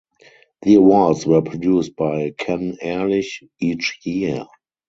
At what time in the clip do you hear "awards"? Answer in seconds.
0.73-1.27